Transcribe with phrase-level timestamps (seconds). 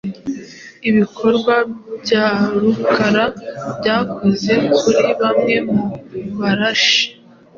[0.89, 1.55] Ibikorwa
[2.01, 2.27] bya
[2.61, 3.25] Rukara
[3.77, 5.83] byakoze kuri bamwe mu
[6.39, 7.05] Barashi